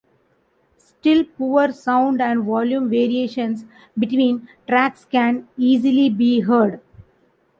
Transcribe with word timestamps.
Still, 0.79 1.25
poor 1.37 1.71
sound 1.71 2.23
and 2.23 2.43
volume 2.45 2.89
variations 2.89 3.65
between 3.95 4.49
tracks 4.67 5.05
can 5.05 5.47
easily 5.59 6.09
be 6.09 6.39
heard. 6.39 6.81